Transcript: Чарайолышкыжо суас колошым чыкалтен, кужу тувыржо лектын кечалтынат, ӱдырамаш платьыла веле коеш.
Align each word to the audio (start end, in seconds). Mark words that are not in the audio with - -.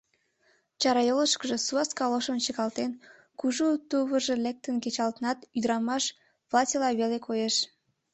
Чарайолышкыжо 0.81 1.57
суас 1.65 1.89
колошым 1.99 2.37
чыкалтен, 2.45 2.91
кужу 3.39 3.67
тувыржо 3.89 4.35
лектын 4.45 4.75
кечалтынат, 4.83 5.39
ӱдырамаш 5.57 6.03
платьыла 6.49 6.89
веле 6.99 7.17
коеш. 7.27 7.55